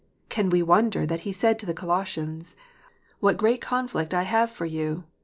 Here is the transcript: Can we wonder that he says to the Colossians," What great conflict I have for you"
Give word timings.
Can 0.29 0.49
we 0.49 0.63
wonder 0.63 1.05
that 1.05 1.19
he 1.29 1.31
says 1.31 1.57
to 1.57 1.67
the 1.67 1.75
Colossians," 1.75 2.55
What 3.19 3.37
great 3.37 3.61
conflict 3.61 4.15
I 4.15 4.23
have 4.23 4.49
for 4.49 4.65
you" 4.65 5.03